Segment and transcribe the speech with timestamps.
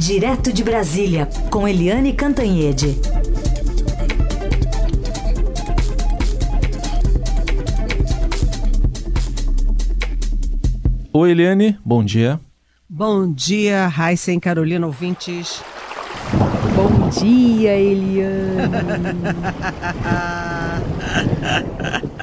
[0.00, 2.98] Direto de Brasília, com Eliane Cantanhede.
[11.12, 12.40] Oi, Eliane, bom dia.
[12.88, 15.62] Bom dia, Raíssa e Carolina ouvintes.
[16.74, 18.70] Bom dia, Eliane.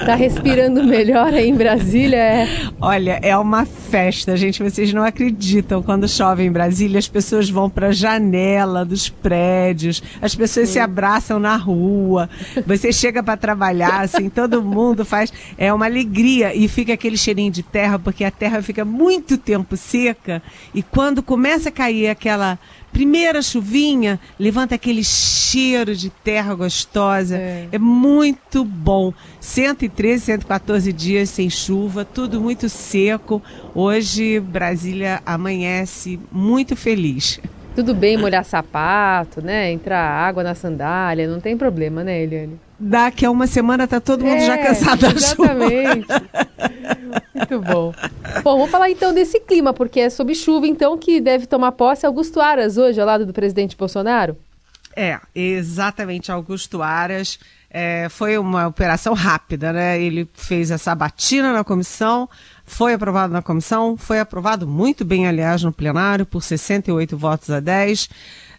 [0.05, 2.17] tá respirando melhor aí em Brasília?
[2.17, 2.47] É?
[2.79, 4.63] Olha, é uma festa, gente.
[4.63, 5.81] Vocês não acreditam.
[5.81, 10.73] Quando chove em Brasília, as pessoas vão para a janela dos prédios, as pessoas Sim.
[10.73, 12.29] se abraçam na rua.
[12.65, 15.31] Você chega para trabalhar, assim, todo mundo faz.
[15.57, 16.55] É uma alegria.
[16.55, 20.41] E fica aquele cheirinho de terra, porque a terra fica muito tempo seca.
[20.73, 22.57] E quando começa a cair aquela
[22.97, 27.37] primeira chuvinha, levanta aquele cheiro de terra gostosa.
[27.37, 29.13] É, é muito bom.
[29.39, 33.39] 113, 114 dias sem chuva, tudo muito seco.
[33.75, 37.39] Hoje, Brasília amanhece muito feliz.
[37.75, 39.71] Tudo bem molhar sapato, né?
[39.71, 42.59] Entrar água na sandália, não tem problema, né, Eliane?
[42.79, 46.05] Daqui a uma semana tá todo mundo é, já cansado da exatamente.
[46.07, 46.21] chuva.
[47.33, 47.93] Muito bom.
[48.43, 52.05] Bom, vamos falar então desse clima, porque é sob chuva, então, que deve tomar posse
[52.05, 54.37] Augusto Aras hoje, ao lado do presidente Bolsonaro?
[54.95, 57.39] É, exatamente, Augusto Aras.
[57.69, 60.01] É, foi uma operação rápida, né?
[60.01, 62.29] Ele fez essa batina na comissão,
[62.65, 67.59] foi aprovado na comissão, foi aprovado muito bem, aliás, no plenário, por 68 votos a
[67.59, 68.09] 10.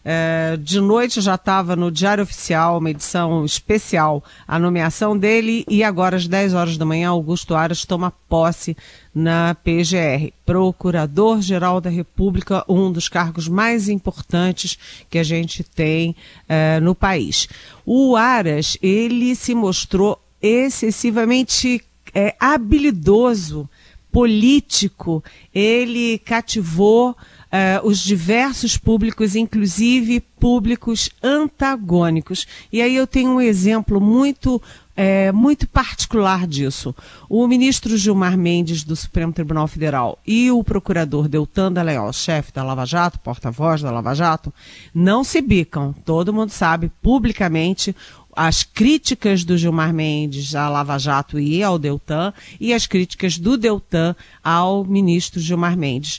[0.05, 5.83] É, de noite já estava no Diário Oficial, uma edição especial, a nomeação dele, e
[5.83, 8.77] agora às 10 horas da manhã, Augusto Aras toma posse
[9.15, 10.33] na PGR.
[10.47, 14.79] Procurador-Geral da República, um dos cargos mais importantes
[15.11, 16.15] que a gente tem
[16.49, 17.49] é, no país.
[17.85, 21.83] O Aras, ele se mostrou excessivamente
[22.15, 23.69] é, habilidoso
[24.11, 25.23] político,
[25.55, 27.17] ele cativou
[27.53, 32.47] uh, os diversos públicos, inclusive públicos antagônicos.
[32.73, 34.61] E aí eu tenho um exemplo muito
[34.99, 36.93] é, muito particular disso.
[37.29, 42.65] O ministro Gilmar Mendes, do Supremo Tribunal Federal, e o procurador Deltan Dallagnol, chefe da
[42.65, 44.53] Lava Jato, porta-voz da Lava Jato,
[44.93, 45.95] não se bicam.
[46.05, 47.95] Todo mundo sabe publicamente
[48.35, 53.57] as críticas do Gilmar Mendes à Lava Jato e ao Deltan e as críticas do
[53.57, 56.19] Deltan ao ministro Gilmar Mendes.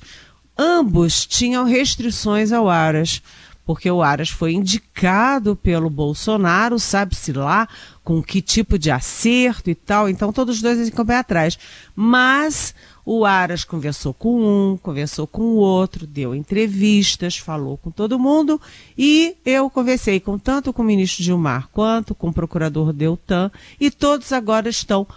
[0.62, 3.22] Ambos tinham restrições ao Aras,
[3.66, 7.66] porque o Aras foi indicado pelo Bolsonaro, sabe-se lá
[8.03, 11.58] com que tipo de acerto e tal, então todos os dois ficam bem atrás.
[11.96, 12.75] Mas
[13.06, 14.42] o Aras conversou com
[14.74, 18.59] um, conversou com o outro, deu entrevistas, falou com todo mundo
[18.97, 23.50] e eu conversei com tanto com o ministro Gilmar quanto com o procurador Deltan
[23.80, 25.08] e todos agora estão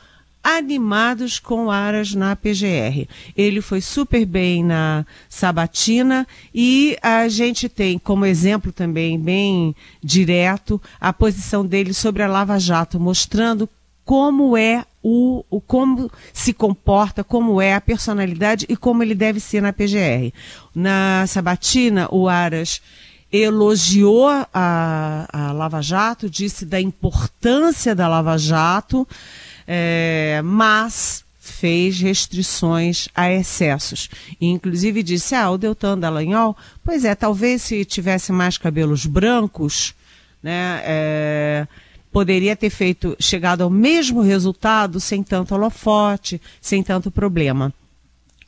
[0.42, 3.06] animados com Aras na PGR.
[3.36, 10.80] Ele foi super bem na Sabatina e a gente tem como exemplo também bem direto
[11.00, 13.68] a posição dele sobre a Lava Jato, mostrando
[14.04, 19.40] como é o, o, como se comporta, como é a personalidade e como ele deve
[19.40, 20.32] ser na PGR.
[20.74, 22.80] Na Sabatina, o Aras
[23.32, 29.08] elogiou a, a Lava Jato, disse da importância da Lava Jato,
[29.74, 34.10] é, mas fez restrições a excessos.
[34.38, 39.94] E, inclusive disse, ah, o Deltan Dallagnol, pois é, talvez se tivesse mais cabelos brancos,
[40.42, 41.66] né, é,
[42.12, 47.72] poderia ter feito, chegado ao mesmo resultado sem tanto holofote, sem tanto problema.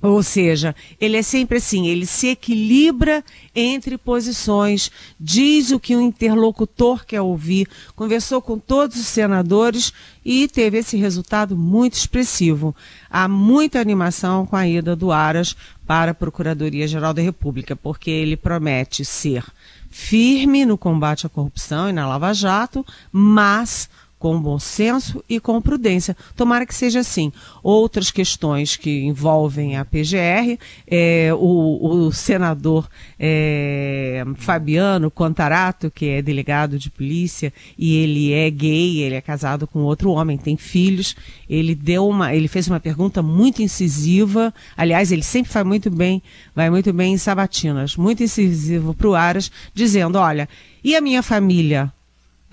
[0.05, 6.01] Ou seja, ele é sempre assim, ele se equilibra entre posições, diz o que o
[6.03, 7.67] interlocutor quer ouvir,
[7.97, 12.77] conversou com todos os senadores e teve esse resultado muito expressivo.
[13.09, 15.57] Há muita animação com a ida do Aras
[15.87, 19.43] para a Procuradoria-Geral da República, porque ele promete ser
[19.89, 23.89] firme no combate à corrupção e na Lava Jato, mas
[24.25, 26.17] com bom senso e com prudência.
[26.35, 27.31] Tomara que seja assim.
[27.63, 32.89] Outras questões que envolvem a PGR, é, o, o, senador
[33.21, 39.67] é, Fabiano Contarato, que é delegado de polícia, e ele é gay, ele é casado
[39.67, 41.15] com outro homem, tem filhos.
[41.47, 44.55] Ele deu uma, ele fez uma pergunta muito incisiva.
[44.75, 46.23] Aliás, ele sempre faz muito bem,
[46.57, 50.49] vai muito bem em sabatinas, muito incisivo para o Aras, dizendo: olha,
[50.83, 51.93] e a minha família?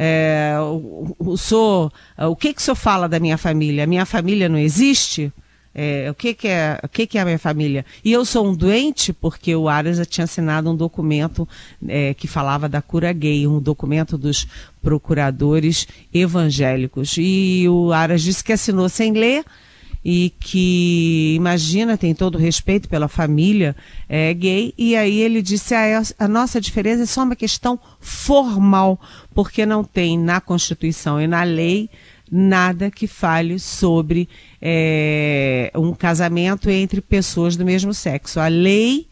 [0.03, 1.92] É, o, o, o,
[2.31, 3.83] o que que o senhor fala da minha família?
[3.83, 5.31] A minha família não existe?
[5.75, 7.86] É, o que, que, é, o que, que é a minha família?
[8.03, 11.48] E eu sou um doente porque o Aras já tinha assinado um documento
[11.88, 14.48] é, que falava da cura gay, um documento dos
[14.81, 17.15] procuradores evangélicos.
[17.19, 19.45] E o Aras disse que assinou sem ler
[20.03, 23.75] e que, imagina, tem todo o respeito pela família
[24.09, 29.00] é, gay, e aí ele disse: ah, a nossa diferença é só uma questão formal,
[29.33, 31.89] porque não tem na Constituição e na lei
[32.31, 34.30] nada que fale sobre
[34.62, 38.39] é, um casamento entre pessoas do mesmo sexo.
[38.39, 39.07] A lei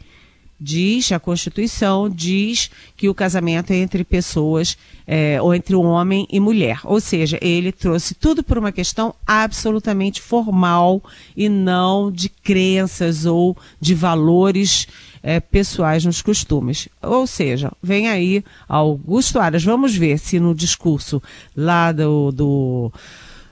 [0.60, 4.78] diz, a Constituição diz que o casamento é entre pessoas,
[5.08, 6.82] é, ou entre homem e mulher.
[6.84, 11.02] Ou seja, ele trouxe tudo por uma questão absolutamente formal
[11.36, 14.88] e não de crenças ou de valores
[15.24, 16.90] é, pessoais nos costumes.
[17.02, 19.64] Ou seja, vem aí Augusto Aras.
[19.64, 21.22] Vamos ver se no discurso
[21.56, 22.92] lá do, do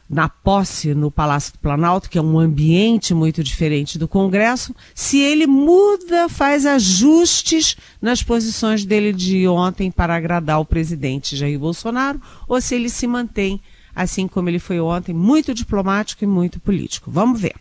[0.09, 5.19] na posse no Palácio do Planalto, que é um ambiente muito diferente do Congresso, se
[5.19, 12.21] ele muda, faz ajustes nas posições dele de ontem para agradar o presidente Jair Bolsonaro,
[12.47, 13.61] ou se ele se mantém
[13.97, 17.09] assim como ele foi ontem, muito diplomático e muito político.
[17.09, 17.55] Vamos ver.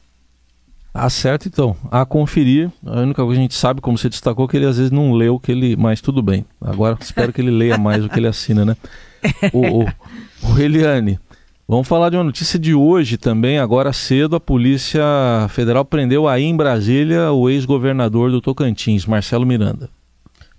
[0.93, 1.75] Ah, certo, então.
[1.91, 2.71] A conferir.
[2.85, 4.91] A única coisa que a gente sabe, como você destacou, é que ele às vezes
[4.91, 5.77] não leu o que ele.
[5.77, 6.45] Mas tudo bem.
[6.61, 8.77] Agora espero que ele leia mais o que ele assina, né?
[9.53, 11.19] O, o, o Eliane,
[11.69, 13.59] Vamos falar de uma notícia de hoje também.
[13.59, 15.03] Agora cedo, a Polícia
[15.51, 19.91] Federal prendeu aí em Brasília o ex-governador do Tocantins, Marcelo Miranda.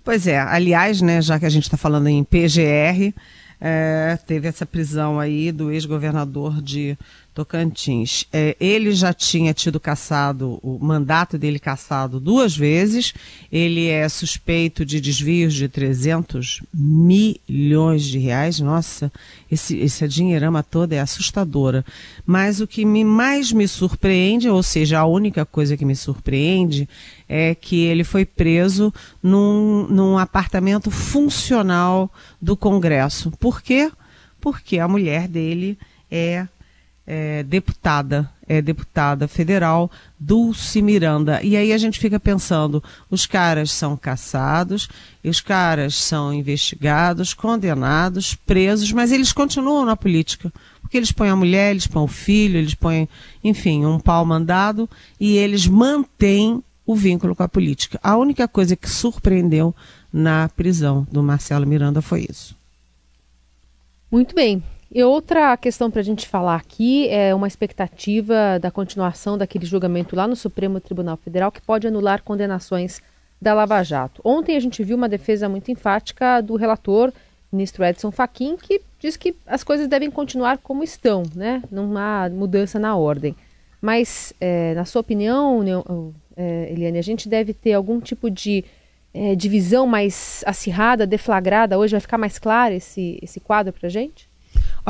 [0.04, 3.14] Pois é, aliás, né, já que a gente está falando em PGR,
[3.58, 6.96] é, teve essa prisão aí do ex-governador de
[7.38, 8.24] Tocantins.
[8.32, 13.14] É, ele já tinha tido caçado, o mandato dele caçado duas vezes.
[13.52, 18.58] Ele é suspeito de desvios de 300 milhões de reais.
[18.58, 19.12] Nossa,
[19.48, 21.84] esse, essa dinheirama toda é assustadora.
[22.26, 26.88] Mas o que me, mais me surpreende, ou seja, a única coisa que me surpreende,
[27.28, 28.92] é que ele foi preso
[29.22, 32.12] num, num apartamento funcional
[32.42, 33.30] do Congresso.
[33.38, 33.92] Por quê?
[34.40, 35.78] Porque a mulher dele
[36.10, 36.48] é
[37.10, 39.90] é, deputada, é deputada federal,
[40.20, 41.40] Dulce Miranda.
[41.42, 44.90] E aí a gente fica pensando, os caras são caçados,
[45.24, 50.52] os caras são investigados, condenados, presos, mas eles continuam na política.
[50.82, 53.08] Porque eles põem a mulher, eles põem o filho, eles põem,
[53.42, 54.88] enfim, um pau mandado
[55.18, 57.98] e eles mantêm o vínculo com a política.
[58.02, 59.74] A única coisa que surpreendeu
[60.12, 62.54] na prisão do Marcelo Miranda foi isso.
[64.10, 64.62] Muito bem.
[64.90, 70.16] E outra questão para a gente falar aqui é uma expectativa da continuação daquele julgamento
[70.16, 73.02] lá no Supremo Tribunal Federal que pode anular condenações
[73.40, 74.22] da Lava Jato.
[74.24, 77.12] Ontem a gente viu uma defesa muito enfática do relator,
[77.52, 81.62] ministro Edson Fachin, que diz que as coisas devem continuar como estão, né?
[81.70, 83.36] Não há mudança na ordem.
[83.80, 85.62] Mas, é, na sua opinião,
[86.34, 88.64] é, Eliane, a gente deve ter algum tipo de
[89.14, 91.78] é, divisão mais acirrada, deflagrada?
[91.78, 94.27] Hoje vai ficar mais claro esse, esse quadro para a gente?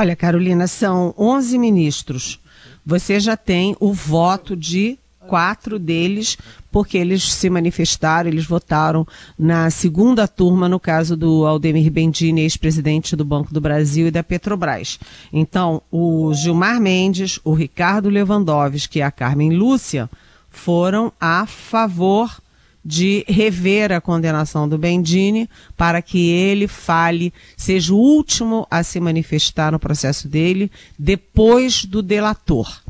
[0.00, 2.39] Olha, Carolina, são 11 ministros.
[2.87, 4.97] Você já tem o voto de
[5.27, 6.39] quatro deles,
[6.71, 9.05] porque eles se manifestaram, eles votaram
[9.37, 14.23] na segunda turma, no caso do Aldemir Bendini, ex-presidente do Banco do Brasil e da
[14.23, 15.00] Petrobras.
[15.33, 20.09] Então, o Gilmar Mendes, o Ricardo Lewandowski e a Carmen Lúcia
[20.49, 22.41] foram a favor
[22.84, 29.00] de rever a condenação do Bendini para que ele fale, seja o último a se
[29.00, 32.80] manifestar no processo dele, depois do delator.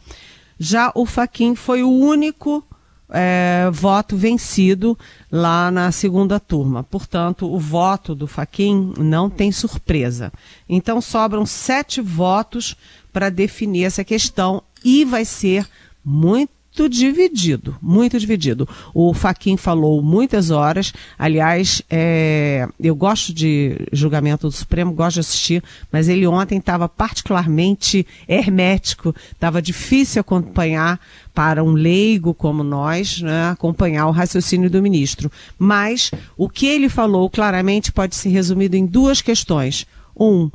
[0.59, 2.65] Já o Faquin foi o único
[3.11, 4.99] é, voto vencido
[5.31, 6.83] lá na segunda turma.
[6.83, 10.33] Portanto, o voto do Faquin não tem surpresa.
[10.69, 12.77] Então, sobram sete votos
[13.13, 15.67] para definir essa questão e vai ser
[16.05, 18.69] muito muito dividido, muito dividido.
[18.95, 25.21] O Faquin falou muitas horas, aliás, é, eu gosto de julgamento do Supremo, gosto de
[25.21, 31.01] assistir, mas ele ontem estava particularmente hermético, estava difícil acompanhar
[31.35, 35.31] para um leigo como nós, né, acompanhar o raciocínio do ministro.
[35.59, 39.85] Mas o que ele falou claramente pode ser resumido em duas questões.
[40.17, 40.51] Um, uh,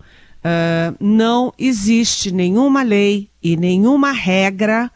[1.02, 4.90] não existe nenhuma lei e nenhuma regra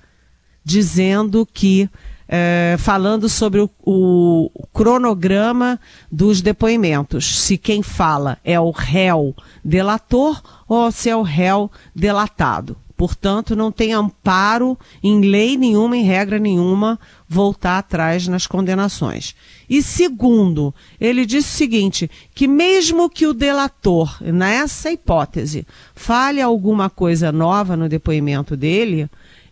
[0.68, 1.90] dizendo que,
[2.28, 5.80] é, falando sobre o, o, cronograma
[6.12, 9.34] dos depoimentos, se quem fala é o réu
[9.64, 12.76] delator ou se é o réu delatado.
[12.98, 19.34] Portanto, não tem amparo em lei nenhuma, em regra nenhuma, voltar atrás nas condenações.
[19.70, 26.90] E segundo, ele disse o seguinte: que mesmo que o delator, nessa hipótese, fale alguma
[26.90, 29.08] coisa nova no depoimento dele,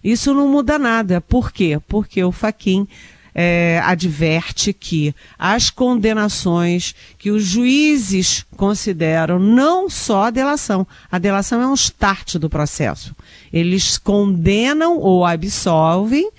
[0.05, 1.19] isso não muda nada.
[1.19, 1.79] Por quê?
[1.87, 2.87] Porque o Faquin
[3.33, 11.59] é, adverte que as condenações que os juízes consideram não só a delação, a delação
[11.59, 13.15] é um start do processo.
[13.51, 16.29] Eles condenam ou absolvem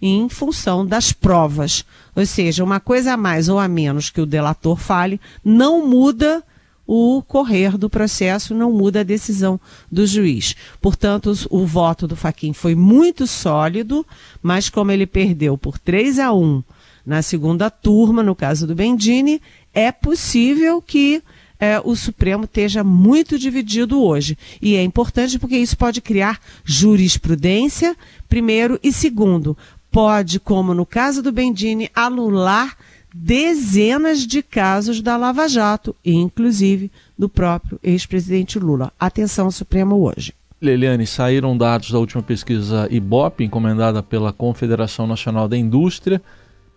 [0.00, 1.84] em função das provas.
[2.14, 6.44] Ou seja, uma coisa a mais ou a menos que o delator fale não muda
[6.86, 10.54] o correr do processo, não muda a decisão do juiz.
[10.80, 14.06] Portanto, o voto do Faquin foi muito sólido,
[14.42, 16.62] mas como ele perdeu por 3 a 1
[17.04, 19.40] na segunda turma, no caso do Bendini,
[19.72, 21.22] é possível que
[21.58, 24.36] é, o Supremo esteja muito dividido hoje.
[24.60, 27.96] E é importante porque isso pode criar jurisprudência,
[28.28, 29.56] primeiro, e segundo,
[29.90, 32.76] pode, como no caso do Bendini, anular
[33.18, 38.92] dezenas de casos da Lava Jato, inclusive do próprio ex-presidente Lula.
[39.00, 40.34] Atenção Supremo hoje.
[40.60, 46.20] Leliane, saíram dados da última pesquisa IBOP, encomendada pela Confederação Nacional da Indústria.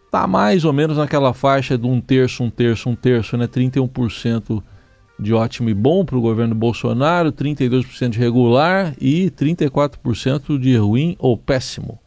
[0.06, 3.46] Está mais ou menos naquela faixa de um terço, um terço, um terço, né?
[3.46, 4.64] 31%
[5.20, 11.16] de ótimo e bom para o governo Bolsonaro, 32% de regular e 34% de ruim
[11.20, 12.00] ou péssimo.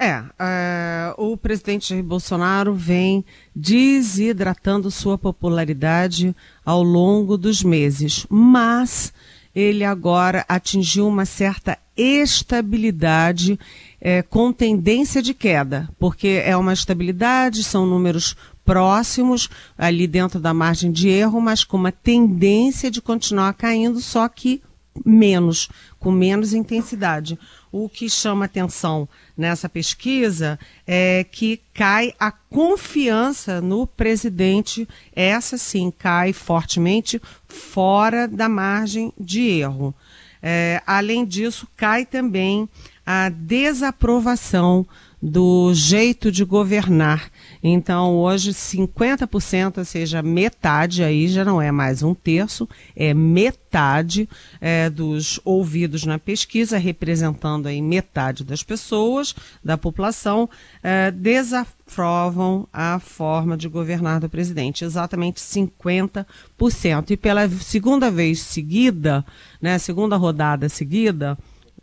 [0.00, 3.24] É, é, o presidente Bolsonaro vem
[3.54, 9.12] desidratando sua popularidade ao longo dos meses, mas
[9.52, 13.58] ele agora atingiu uma certa estabilidade
[14.00, 20.54] é, com tendência de queda, porque é uma estabilidade, são números próximos, ali dentro da
[20.54, 24.62] margem de erro, mas com uma tendência de continuar caindo, só que
[25.04, 27.38] menos, com menos intensidade.
[27.70, 35.90] O que chama atenção nessa pesquisa é que cai a confiança no presidente, essa sim
[35.90, 39.94] cai fortemente fora da margem de erro.
[40.42, 42.68] É, além disso, cai também
[43.04, 44.86] a desaprovação
[45.20, 47.30] do jeito de governar.
[47.62, 54.28] Então, hoje, 50%, ou seja, metade, aí já não é mais um terço, é metade
[54.60, 60.48] é, dos ouvidos na pesquisa, representando aí metade das pessoas, da população,
[60.82, 66.26] é, desaprovam a forma de governar do presidente, exatamente 50%.
[67.10, 69.24] E pela segunda vez seguida,
[69.60, 71.36] né, segunda rodada seguida,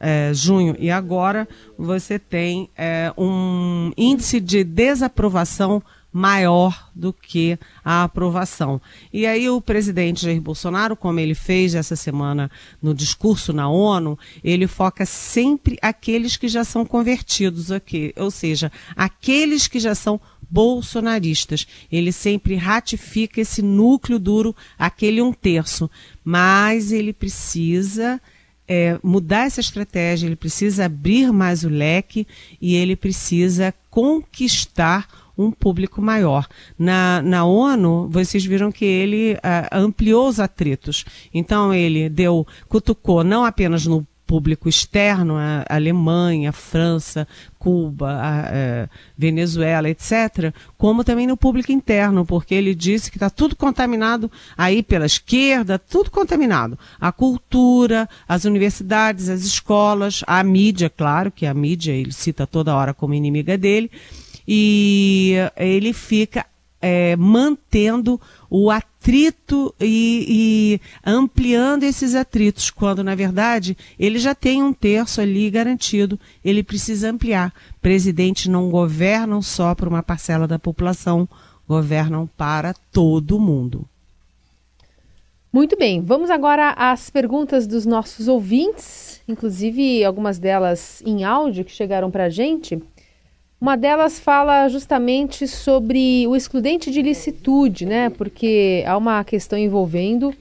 [0.08, 5.82] é, junho e agora, você tem é, um índice de desaprovação
[6.14, 8.80] maior do que a aprovação.
[9.12, 14.18] E aí o presidente Jair Bolsonaro, como ele fez essa semana no discurso na ONU,
[14.44, 20.22] ele foca sempre aqueles que já são convertidos aqui, ou seja, aqueles que já são
[20.48, 21.66] bolsonaristas.
[21.92, 25.90] Ele sempre ratifica esse núcleo duro, aquele um terço,
[26.24, 28.22] mas ele precisa
[28.68, 32.28] é, mudar essa estratégia, ele precisa abrir mais o leque
[32.62, 35.08] e ele precisa conquistar
[35.38, 36.48] um público maior.
[36.78, 39.38] Na, na ONU, vocês viram que ele uh,
[39.72, 41.06] ampliou os atritos.
[41.34, 47.28] Então, ele deu, cutucou não apenas no público externo, a Alemanha, a França,
[47.60, 53.18] Cuba, a, a é, Venezuela, etc., como também no público interno, porque ele disse que
[53.18, 56.78] está tudo contaminado aí pela esquerda, tudo contaminado.
[57.00, 62.76] A cultura, as universidades, as escolas, a mídia, claro que a mídia ele cita toda
[62.76, 63.90] hora como inimiga dele,
[64.48, 66.46] e ele fica
[66.88, 74.62] é, mantendo o atrito e, e, ampliando esses atritos, quando na verdade ele já tem
[74.62, 77.52] um terço ali garantido, ele precisa ampliar.
[77.82, 81.28] Presidentes não governam só para uma parcela da população,
[81.68, 83.90] governam para todo mundo.
[85.52, 91.72] Muito bem, vamos agora às perguntas dos nossos ouvintes, inclusive algumas delas em áudio que
[91.72, 92.80] chegaram para a gente.
[93.66, 98.12] Uma delas fala justamente sobre o excludente de licitude, né?
[98.12, 100.32] Porque há uma questão envolvendo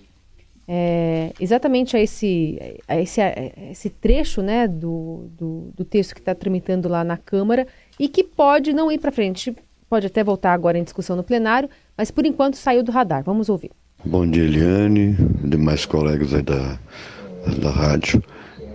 [0.69, 3.33] é, exatamente a esse, a esse, a
[3.71, 7.67] esse trecho né, do, do, do texto que está tramitando lá na Câmara
[7.99, 9.57] e que pode não ir para frente.
[9.89, 13.25] Pode até voltar agora em discussão no plenário, mas por enquanto saiu do radar.
[13.25, 13.71] Vamos ouvir.
[14.05, 16.79] Bom dia, Eliane, demais colegas aí da,
[17.59, 18.23] da rádio.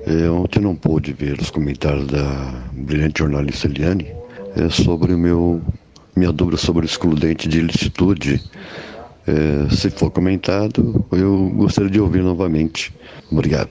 [0.08, 4.18] É, ontem não pude ver os comentários da brilhante jornalista Eliane,
[4.56, 5.62] é sobre o meu
[6.15, 8.44] minha dúvida sobre o excludente de ilicitude.
[9.25, 12.94] É, se for comentado, eu gostaria de ouvir novamente.
[13.32, 13.70] Obrigado.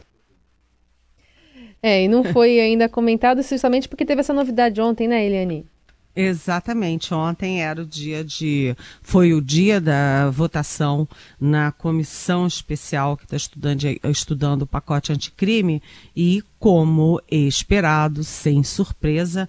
[1.83, 5.67] É, e não foi ainda comentado justamente porque teve essa novidade ontem, né, Eliane?
[6.21, 7.15] Exatamente.
[7.15, 8.75] Ontem era o dia de.
[9.03, 11.07] Foi o dia da votação
[11.41, 15.81] na comissão especial que está estudando, estudando o pacote anticrime
[16.17, 19.49] e, como esperado, sem surpresa,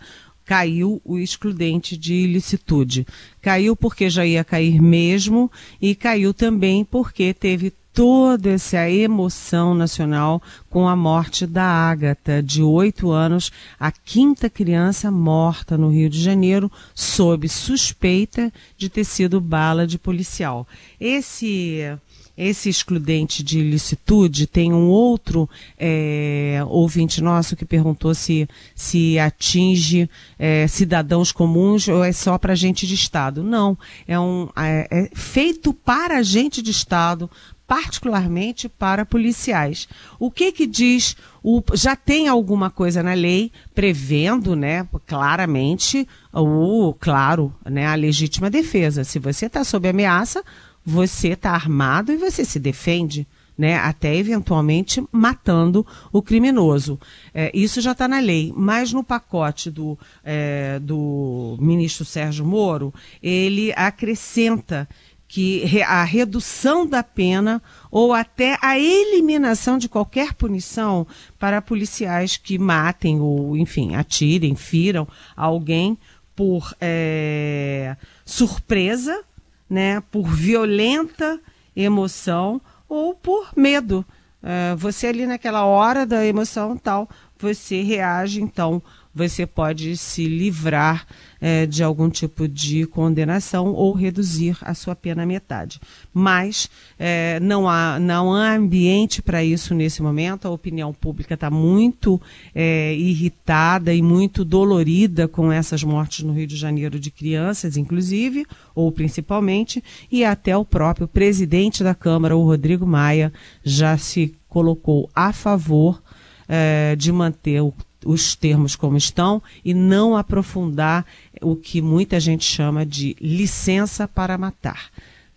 [0.50, 3.06] caiu o excludente de ilicitude.
[3.39, 10.41] Caiu porque já ia cair mesmo e caiu também porque teve toda essa emoção nacional
[10.68, 16.20] com a morte da Ágata, de oito anos, a quinta criança morta no Rio de
[16.20, 20.68] Janeiro, sob suspeita de ter sido bala de policial.
[21.00, 21.96] Esse
[22.39, 30.10] esse excludente de ilicitude, tem um outro é, ouvinte nosso que perguntou se, se atinge
[30.38, 33.43] é, cidadãos comuns ou é só para gente de Estado.
[33.43, 33.77] Não,
[34.08, 37.29] é, um, é, é feito para gente de Estado,
[37.67, 39.88] particularmente para policiais.
[40.17, 46.93] O que que diz o, já tem alguma coisa na lei prevendo, né, claramente o
[47.00, 49.03] claro, né, a legítima defesa.
[49.03, 50.43] Se você está sob ameaça,
[50.86, 53.27] você está armado e você se defende.
[53.57, 56.98] Né, até eventualmente matando o criminoso.
[57.33, 62.93] É, isso já está na lei, mas no pacote do, é, do ministro Sérgio Moro,
[63.21, 64.88] ele acrescenta
[65.29, 71.05] que a redução da pena ou até a eliminação de qualquer punição
[71.38, 75.07] para policiais que matem ou, enfim, atirem, firam
[75.38, 75.98] alguém
[76.36, 77.95] por é,
[78.25, 79.24] surpresa
[79.69, 81.39] né, por violenta
[81.75, 84.05] emoção ou por medo.
[84.41, 88.81] É, você ali naquela hora da emoção tal, você reage, então
[89.19, 91.05] você pode se livrar
[91.41, 95.77] é, de algum tipo de condenação ou reduzir a sua pena à metade.
[96.13, 100.47] Mas é, não, há, não há ambiente para isso nesse momento.
[100.47, 102.21] A opinião pública está muito
[102.55, 108.45] é, irritada e muito dolorida com essas mortes no Rio de Janeiro de crianças, inclusive,
[108.73, 113.33] ou principalmente, e até o próprio presidente da Câmara, o Rodrigo Maia,
[113.65, 116.01] já se colocou a favor
[116.47, 117.73] é, de manter o
[118.06, 121.06] os termos como estão e não aprofundar
[121.41, 124.89] o que muita gente chama de licença para matar.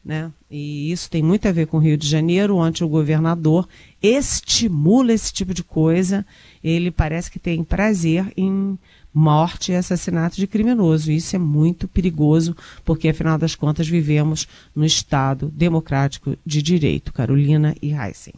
[0.05, 0.33] Né?
[0.51, 3.69] E isso tem muito a ver com o Rio de Janeiro, onde o governador
[4.03, 6.27] estimula esse tipo de coisa.
[6.63, 8.77] Ele parece que tem prazer em
[9.15, 11.13] morte e assassinato de criminoso.
[11.13, 17.13] Isso é muito perigoso, porque afinal das contas vivemos no Estado democrático de direito.
[17.13, 18.35] Carolina e Heisen.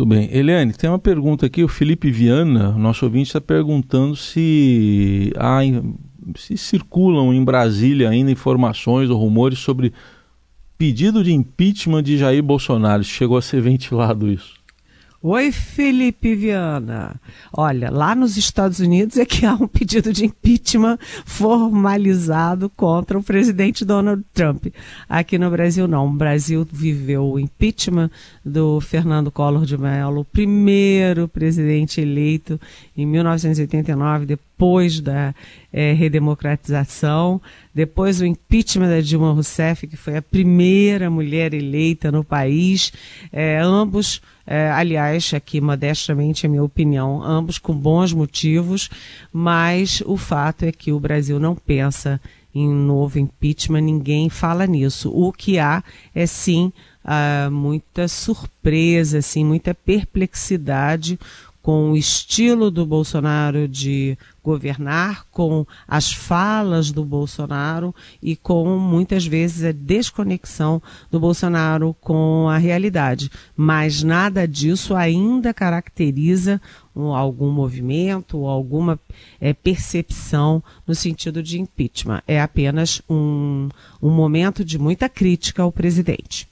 [0.00, 0.30] Tudo bem.
[0.32, 1.62] Eliane, tem uma pergunta aqui.
[1.62, 5.60] O Felipe Viana, nosso ouvinte, está perguntando se, há,
[6.36, 9.92] se circulam em Brasília ainda informações ou rumores sobre
[10.78, 13.04] pedido de impeachment de Jair Bolsonaro.
[13.04, 14.54] Chegou a ser ventilado isso.
[15.22, 17.20] Oi, Felipe Viana.
[17.52, 23.22] Olha, lá nos Estados Unidos é que há um pedido de impeachment formalizado contra o
[23.22, 24.68] presidente Donald Trump.
[25.06, 26.06] Aqui no Brasil, não.
[26.06, 28.10] O Brasil viveu o impeachment
[28.42, 32.58] do Fernando Collor de Mello, primeiro presidente eleito
[32.96, 34.49] em 1989, depois
[35.02, 35.34] da
[35.72, 37.40] é, redemocratização,
[37.74, 42.92] depois o impeachment da Dilma Rousseff, que foi a primeira mulher eleita no país,
[43.32, 48.90] é, ambos é, aliás, aqui modestamente a minha opinião, ambos com bons motivos,
[49.32, 52.20] mas o fato é que o Brasil não pensa
[52.52, 55.08] em novo impeachment, ninguém fala nisso.
[55.14, 56.72] O que há é sim
[57.04, 61.18] uh, muita surpresa, assim, muita perplexidade
[61.62, 69.26] com o estilo do Bolsonaro de governar, com as falas do Bolsonaro e com muitas
[69.26, 73.30] vezes a desconexão do Bolsonaro com a realidade.
[73.54, 76.60] Mas nada disso ainda caracteriza
[76.96, 78.98] um, algum movimento ou alguma
[79.40, 82.22] é, percepção no sentido de impeachment.
[82.26, 83.68] É apenas um,
[84.02, 86.48] um momento de muita crítica ao presidente.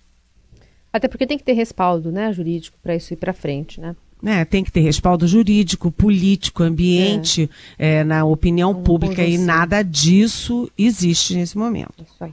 [0.92, 3.94] Até porque tem que ter respaldo né, jurídico para isso ir para frente, né?
[4.22, 7.98] Né, tem que ter respaldo jurídico, político, ambiente, é.
[7.98, 12.04] É, na opinião pública, e nada disso existe nesse momento.
[12.04, 12.32] Isso aí.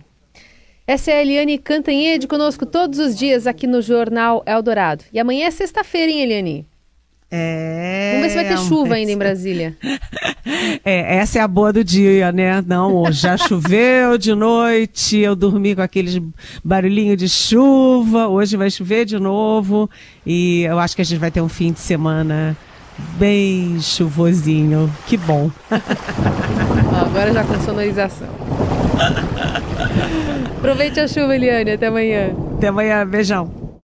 [0.87, 5.03] Essa é a Eliane Cantanhede conosco todos os dias aqui no Jornal Eldorado.
[5.11, 6.65] E amanhã é sexta-feira, hein, Eliane?
[7.37, 8.11] É.
[8.13, 9.75] Vamos ver se vai ter chuva ainda em Brasília.
[10.85, 12.63] É, essa é a boa do dia, né?
[12.67, 16.21] Não, já choveu de noite, eu dormi com aqueles
[16.63, 19.89] barulhinhos de chuva, hoje vai chover de novo
[20.23, 22.55] e eu acho que a gente vai ter um fim de semana
[23.17, 24.91] bem chuvosinho.
[25.07, 25.49] Que bom.
[27.01, 28.29] Agora já com sonorização.
[30.57, 31.71] Aproveite a chuva, Eliane.
[31.71, 32.35] Até amanhã.
[32.57, 33.05] Até amanhã.
[33.05, 33.64] Beijão.